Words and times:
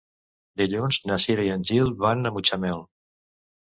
Dilluns 0.61 0.99
na 1.11 1.19
Cira 1.27 1.47
i 1.51 1.53
en 1.59 1.69
Gil 1.73 1.95
van 2.03 2.27
a 2.27 2.35
Mutxamel. 2.39 2.87